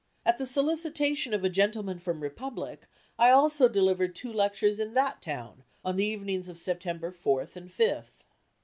[0.25, 2.87] At the solicitation of a gentleman from Republic,
[3.19, 7.69] I also delivered two lectures in that town on the evenings of September 4th and
[7.69, 8.17] 5th.